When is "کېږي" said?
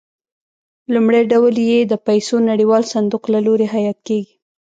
4.07-4.33